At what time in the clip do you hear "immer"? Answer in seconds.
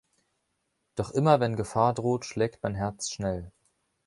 1.11-1.39